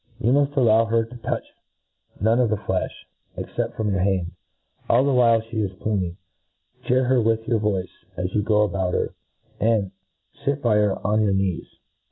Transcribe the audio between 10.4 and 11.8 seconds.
fit by her on your knees.